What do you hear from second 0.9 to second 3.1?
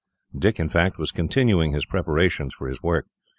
was continuing his preparations for his work.